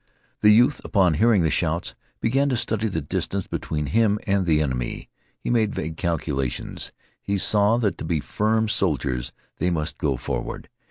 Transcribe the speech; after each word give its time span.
The 0.39 0.49
youth, 0.49 0.81
upon 0.83 1.13
hearing 1.13 1.43
the 1.43 1.51
shouts, 1.51 1.93
began 2.21 2.49
to 2.49 2.57
study 2.57 2.87
the 2.87 3.01
distance 3.01 3.45
between 3.45 3.85
him 3.85 4.17
and 4.25 4.47
the 4.47 4.59
enemy. 4.59 5.11
He 5.39 5.51
made 5.51 5.75
vague 5.75 5.95
calculations. 5.95 6.91
He 7.21 7.37
saw 7.37 7.77
that 7.77 7.99
to 7.99 8.03
be 8.03 8.19
firm 8.19 8.67
soldiers 8.67 9.31
they 9.59 9.69
must 9.69 9.99
go 9.99 10.17
forward. 10.17 10.69